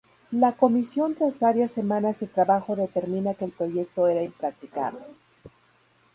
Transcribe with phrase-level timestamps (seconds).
[0.31, 5.01] La comisión tras varias semanas de trabajo determina que el proyecto era impracticable.